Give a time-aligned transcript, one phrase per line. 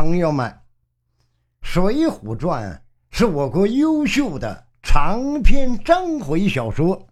[0.00, 0.48] 朋友们，
[1.60, 2.72] 《水浒传》
[3.10, 7.08] 是我国优秀的长篇章回小说，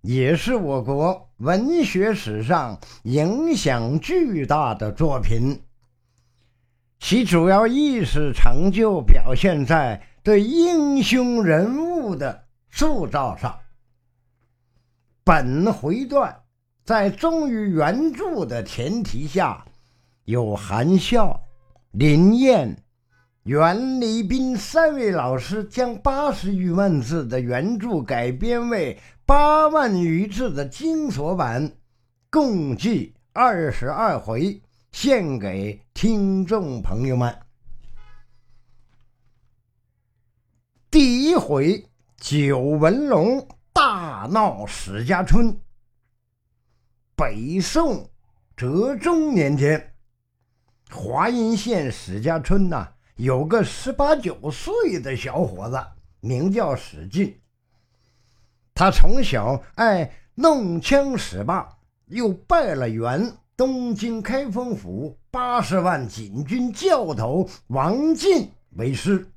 [0.00, 5.62] 也是我国文学史上影响巨大的作品。
[6.98, 13.58] 其主要意识成就表现在对英雄人物的塑造上。
[15.22, 16.44] 本回段
[16.82, 19.66] 在忠于原著的前提下，
[20.24, 21.38] 有含笑、
[21.92, 22.84] 林燕、
[23.42, 31.72] 袁黎斌三位老师将八十余万字的原著改编为八万余字的精索版，
[32.30, 34.62] 共计二十二回。
[34.92, 37.32] 献给听众朋友们。
[40.90, 41.86] 第一回，
[42.16, 45.56] 九纹龙大闹史家村。
[47.14, 48.10] 北宋
[48.56, 49.89] 哲宗年间，
[50.90, 55.80] 华阴县史家村呐，有个十八九岁的小伙子，
[56.20, 57.40] 名叫史进。
[58.74, 63.32] 他从小爱弄枪使棒，又拜了元。
[63.56, 69.30] 东京开封府八十万禁军教头王进为师，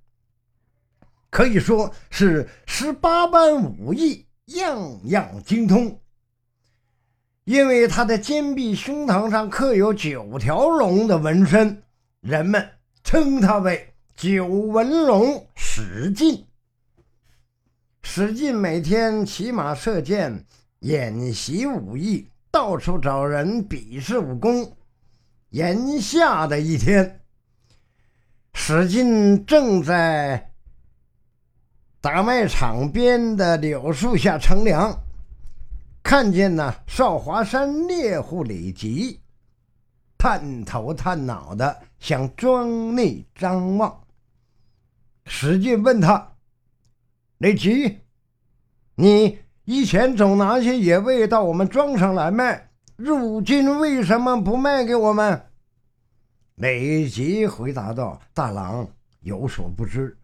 [1.29, 5.99] 可以说是十八般武艺样样精通。
[7.45, 11.83] 因为他的肩臂、胸膛上刻有九条龙的纹身，
[12.21, 12.69] 人们
[13.03, 16.45] 称他为九纹龙史进。
[18.01, 20.45] 史进每天骑马射箭，
[20.79, 22.27] 演习武艺。
[22.51, 24.77] 到处找人比试武功。
[25.49, 27.21] 炎夏的一天，
[28.53, 30.51] 史进正在
[31.99, 34.95] 大麦场边的柳树下乘凉，
[36.03, 39.21] 看见呢少华山猎户李吉
[40.17, 44.03] 探头探脑的向庄内张望。
[45.25, 46.33] 史进问他
[47.39, 47.99] ：“李吉，
[48.95, 55.41] 你？”以前总拿些野味到我们庄上来卖，如今为什么不卖给我们？
[56.55, 58.85] 李吉回答道：“大郎
[59.21, 60.17] 有所不知，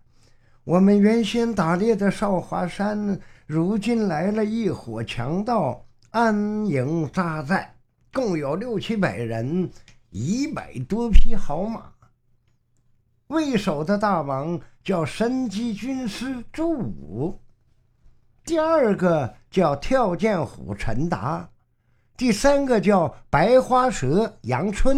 [0.65, 3.17] 我们原先打猎的少华山，
[3.51, 7.73] 如今来了一伙强盗，安营扎寨，
[8.13, 9.71] 共有六七百人，
[10.11, 11.91] 一百多匹好马。
[13.29, 17.39] 为首的大王叫神机军师朱武。”
[18.45, 21.49] 第二个叫跳涧虎陈达，
[22.15, 24.95] 第三个叫白花蛇杨春。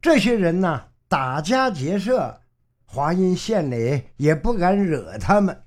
[0.00, 2.42] 这些人呢，打家劫舍，
[2.86, 5.64] 华阴县里也不敢惹他们，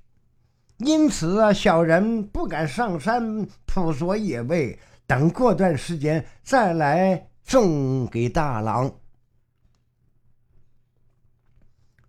[0.83, 8.91] 因此啊，小人不敢上山捕捉野味，等过段时间再来送给大郎。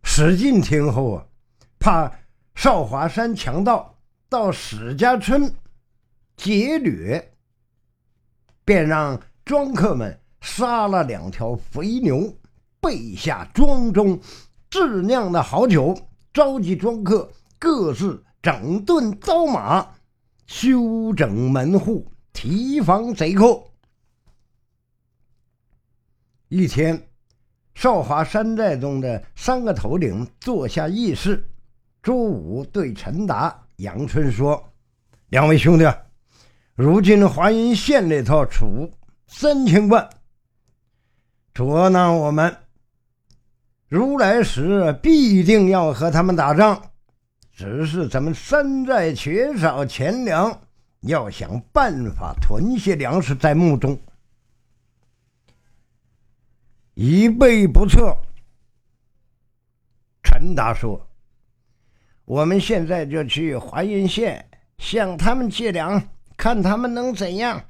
[0.02, 1.26] 史进听后啊，
[1.78, 2.12] 怕
[2.54, 3.88] 少华山强盗。
[4.28, 5.54] 到史家村
[6.38, 7.34] 劫掠，
[8.64, 12.34] 便让庄客们杀了两条肥牛，
[12.80, 14.18] 备下庄中
[14.70, 15.94] 质酿的好酒，
[16.32, 19.86] 召集庄客各自整顿刀马，
[20.46, 23.70] 修整门户，提防贼寇。
[26.48, 27.08] 一天，
[27.74, 31.48] 少华山寨中的三个头领坐下议事，
[32.02, 33.56] 朱武对陈达。
[33.76, 34.72] 杨春说
[35.30, 35.88] ：“两位兄弟，
[36.74, 38.90] 如今华阴县里头出
[39.28, 40.10] 三千贯，
[41.54, 42.54] 捉拿我们。
[43.88, 46.91] 如来时必定要和他们打仗，
[47.52, 50.60] 只是咱们山寨缺少钱粮，
[51.00, 53.98] 要想办法囤些粮食在墓中，
[56.94, 58.16] 以备不测。”
[60.24, 61.08] 陈达说。
[62.24, 64.48] 我们现在就去华阴县
[64.78, 66.00] 向他们借粮，
[66.36, 67.62] 看他们能怎样。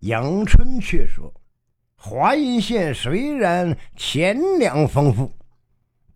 [0.00, 1.32] 杨春却说
[1.96, 5.32] ：“华阴县虽然钱粮丰富，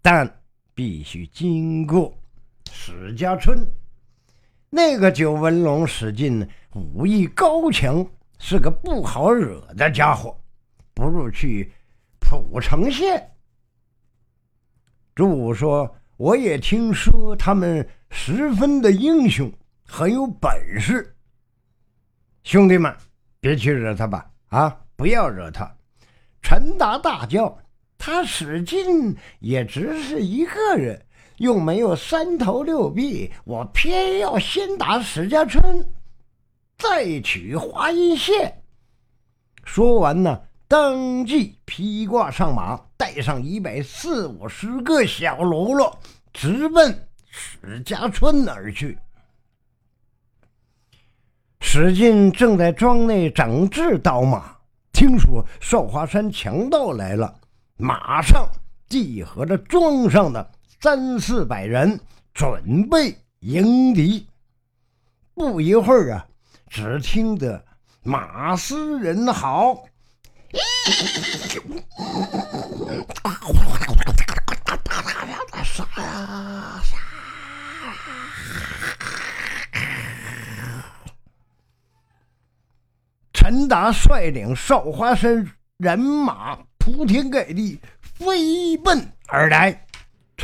[0.02, 0.42] 但
[0.74, 2.14] 必须经过
[2.70, 3.66] 史家村。
[4.70, 8.06] 那个九纹龙史进武艺高强，
[8.38, 10.38] 是个不好惹的家伙，
[10.94, 11.72] 不如去
[12.18, 13.30] 蒲城县。”
[15.14, 15.94] 朱武说。
[16.18, 19.52] 我也听说他们十分的英雄，
[19.86, 21.14] 很有本事。
[22.42, 22.96] 兄弟们，
[23.38, 24.30] 别去惹他吧！
[24.46, 25.70] 啊，不要惹他！
[26.40, 27.58] 陈达大叫
[27.98, 31.04] ：“他史进也只是一个人，
[31.38, 35.86] 又没有三头六臂，我偏要先打史家村，
[36.78, 38.62] 再取华阴县。”
[39.64, 45.98] 说完呢，当即披挂上马，带上一百四五十个小喽啰，
[46.32, 48.96] 直奔史家村而去。
[51.60, 54.56] 史进正在庄内整治刀马，
[54.92, 57.34] 听说少华山强盗来了，
[57.76, 58.48] 马上
[58.88, 60.48] 集合着庄上的
[60.86, 61.98] 三四百人，
[62.32, 64.24] 准备迎敌。
[65.34, 66.24] 不一会儿啊，
[66.70, 67.64] 只听得
[68.04, 69.82] 马嘶人嚎。
[83.32, 89.84] 陈达率领少华山人马铺天盖地飞奔而来。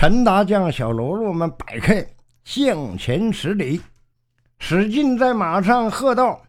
[0.03, 2.05] 陈达将小喽啰们摆开，
[2.43, 3.81] 向前十里。
[4.59, 6.43] 史进在马上喝道：“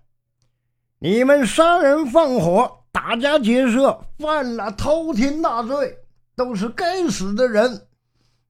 [0.98, 5.96] 你们杀人放火！”打家劫舍，犯了滔天大罪，
[6.36, 7.80] 都是该死的人。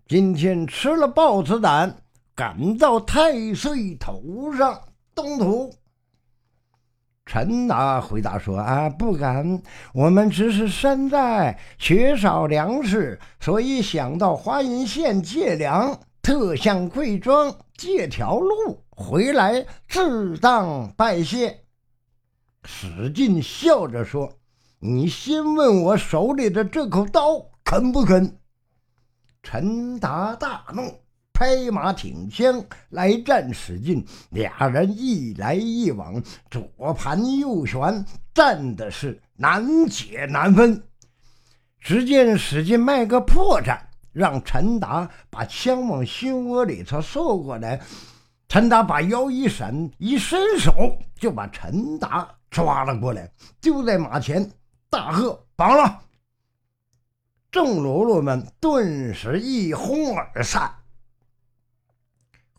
[0.07, 1.93] 今天吃了豹子胆，
[2.33, 4.81] 赶到太岁头上
[5.13, 5.75] 动土。
[7.25, 9.61] 陈达回答说：“啊，不敢，
[9.93, 21.61] 我们只是山寨，缺少粮食，所以想到华阴县借粮，特向贵庄借条路回来，自当拜谢。”
[22.65, 24.33] 史进笑着说
[24.79, 28.37] ：“你先问我手里的这口刀肯不肯？”
[29.41, 31.02] 陈达大怒，
[31.43, 34.05] 拍马挺枪来战史进。
[34.29, 40.81] 俩人一来一往，左盘右旋，战的是难解难分。
[41.81, 43.77] 只见史进卖个破绽，
[44.13, 47.81] 让陈达把枪往心窝里头凑过来。
[48.47, 52.25] 陈达把腰一闪，一伸手就把陈达。
[52.49, 53.29] 抓了过来，
[53.59, 54.49] 丢在马前，
[54.89, 56.03] 大喝：“绑了！”
[57.51, 60.73] 众喽啰们顿时一哄而散。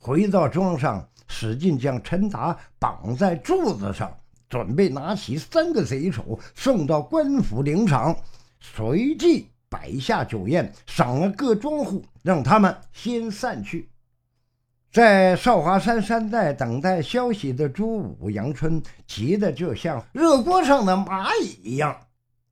[0.06, 4.14] 回到庄上，史进将陈达绑在柱子上，
[4.50, 8.14] 准备拿起三个贼首送到官府领赏，
[8.60, 13.88] 随即摆下酒宴，赏了各庄户，让他们先散去。
[14.92, 21.96] 在少华山山寨等待消息的朱武、杨春急得就像热锅上的蚂蚁一样。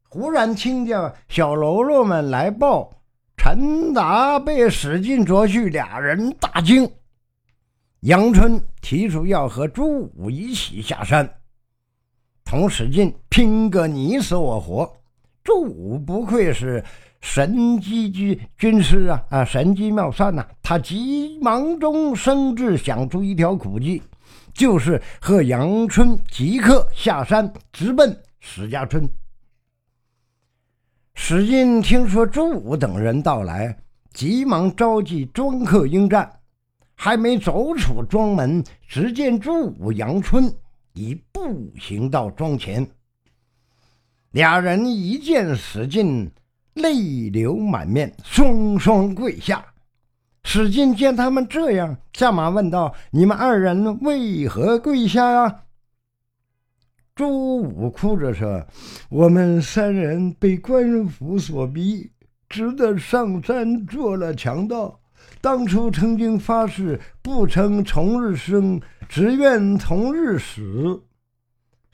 [0.08, 2.90] 忽然听见小喽啰们来报，
[3.36, 6.90] 陈达被史进捉去，俩人大惊。
[8.02, 11.28] 杨春提出要和朱武一起下山，
[12.44, 14.88] 同史进拼个你死我活。
[15.42, 16.84] 朱武不愧是。
[17.22, 20.44] 神机军军师啊啊，神机妙算呐！
[20.60, 24.02] 他急忙中生智，想出一条苦计，
[24.52, 29.08] 就是和杨春即刻下山，直奔史家村。
[31.14, 33.78] 史进听说朱武等人到来，
[34.12, 36.28] 急忙召集庄客应战。
[37.04, 40.54] 还没走出庄门，只见朱武、杨春
[40.92, 42.88] 已步行到庄前。
[44.30, 46.30] 俩人一见史进。
[46.74, 49.62] 泪流满面，双双跪下。
[50.44, 55.64] 史进见他们这样，下马问道：“你们二人为何跪下呀？”
[57.14, 58.66] 朱武哭着说
[59.10, 62.10] ：“我们三人被官府所逼，
[62.48, 65.01] 只得上山做了强盗。
[65.40, 71.02] 当初曾经发誓，不称从日生，只愿同日死。”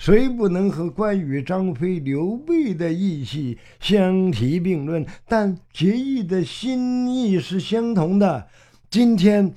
[0.00, 8.46] 虽不能和关羽、张飞、刘备的义气相提并论，但结义的心意是相同的。
[8.88, 9.52] 今天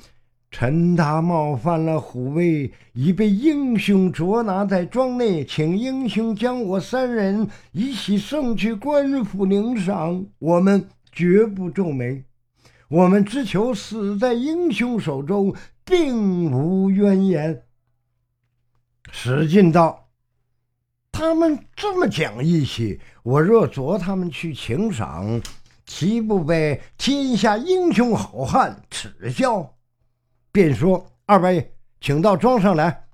[0.49, 10.25] 陈达冒犯了虎威，已被英雄捉拿在庄内，请英雄将我三人一起送去官府领赏。
[10.39, 12.23] 我们绝不皱眉，
[12.91, 15.55] 我们只求死在英雄手中，
[15.85, 17.63] 并无怨言。
[19.13, 20.09] 史进道。
[21.09, 25.41] 他们这么讲义气，我若捉他们去请赏，
[25.85, 29.73] 岂不被天下英雄好汉耻笑？
[30.51, 33.05] 便说：“二位，请到庄上来。”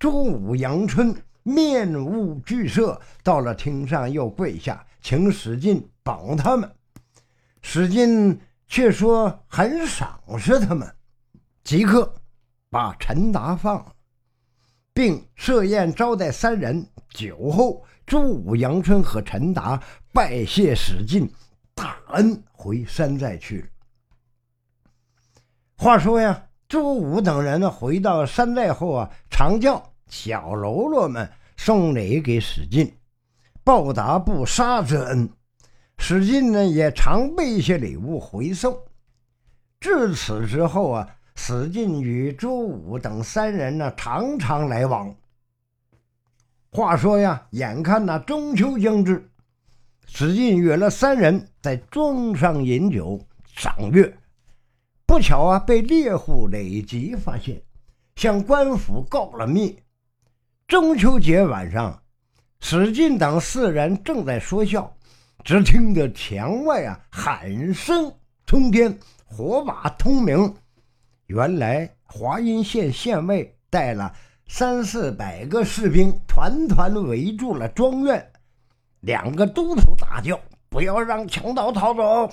[0.00, 6.68] 朱武、杨春面无惧色，到了厅上又跪下，请史进绑他们。
[7.60, 8.40] 史进
[8.72, 10.90] 却说很赏识他们，
[11.62, 12.10] 即刻
[12.70, 13.92] 把陈达放了，
[14.94, 16.82] 并设宴招待三人。
[17.10, 19.78] 酒后，朱武、杨春和陈达
[20.10, 21.30] 拜谢史进
[21.74, 23.66] 大恩，回山寨去了。
[25.76, 32.90] 话说呀，朱武等人呢，回到山寨后啊，常叫小喽啰们送礼给史进，
[33.62, 35.28] 报答不杀之恩。
[36.04, 38.76] 史进呢也常备一些礼物回送。
[39.78, 45.14] 至此之后啊，史进与朱武等三人呢常常来往。
[46.72, 49.30] 话说呀，眼看那中秋将至，
[50.06, 54.12] 史进约了三人在庄上饮酒赏月，
[55.06, 57.62] 不巧啊被猎户累吉发现，
[58.16, 59.78] 向官府告了密。
[60.66, 62.02] 中秋节晚上，
[62.58, 64.92] 史进等四人正在说笑，
[65.44, 68.12] 只听得墙外啊喊声
[68.46, 70.54] 冲天，火把通明。
[71.26, 74.12] 原来华阴县县尉带了。
[74.48, 78.30] 三四百个士兵团团围住了庄院，
[79.00, 82.30] 两个都头大叫：“不要让强盗逃走！”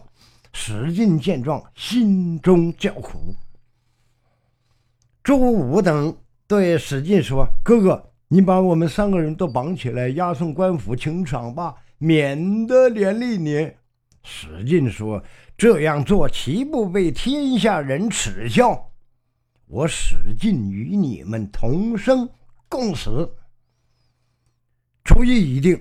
[0.51, 3.33] 史进见状，心中叫苦。
[5.23, 6.13] 朱武等
[6.45, 13.71] 对史进说：“哥哥，你把我们三个人都绑起来，押送官府请赏吧，免得连累你。”
[14.23, 15.23] 史进说
[15.55, 18.91] ：“这样做岂不被天下人耻笑？”
[19.67, 22.27] 我史进与你们同生
[22.67, 23.31] 共死。
[25.03, 25.79] 主意已定，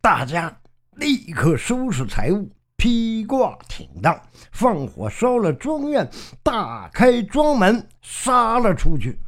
[0.00, 0.60] 大家
[0.96, 6.08] 立刻收拾财物，披挂挺当，放火烧了庄院，
[6.42, 9.18] 大开庄门，杀了出去。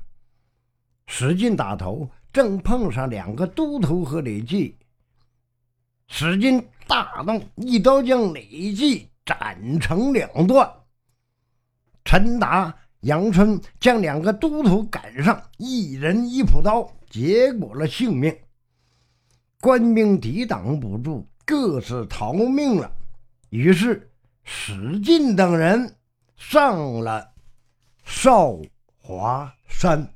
[1.07, 4.77] 史进打头，正碰上两个都头和李记。
[6.07, 10.71] 史进大怒，一刀将李记斩成两段。
[12.05, 12.75] 陈达。
[13.05, 18.35] 杨春将两个都头赶上，一人一朴刀，结果了性命。
[19.61, 22.91] 官兵抵挡不住，各自逃命了。
[23.51, 24.11] 于是
[24.43, 25.97] 史进等人
[26.35, 27.31] 上了
[28.07, 28.57] 少
[28.97, 30.15] 华山。